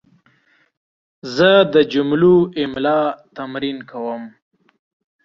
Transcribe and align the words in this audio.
زه 1.35 1.49
د 1.73 1.75
جملو 1.91 2.35
املا 2.61 2.99
تمرین 3.35 3.77
کوم. 3.91 4.23